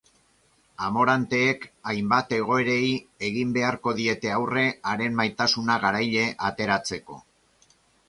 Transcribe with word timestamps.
Amoranteek 0.85 1.67
hainbat 1.91 2.33
egoerei 2.39 2.79
egin 3.29 3.53
beharko 3.59 3.95
diete 4.01 4.35
aurre 4.41 4.67
haren 4.95 5.23
maitasuna 5.23 5.81
garaile 5.89 6.29
ateratzeko. 6.53 7.25